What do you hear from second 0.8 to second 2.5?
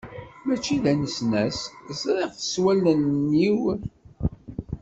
d anesnas, ẓriɣ-t